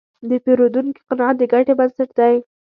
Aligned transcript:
د 0.29 0.31
پیرودونکي 0.43 1.01
قناعت 1.07 1.35
د 1.39 1.41
ګټې 1.53 1.73
بنسټ 1.79 2.09
دی. 2.19 2.35